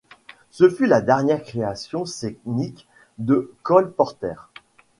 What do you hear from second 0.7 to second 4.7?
la dernière création scénique de Cole Porter.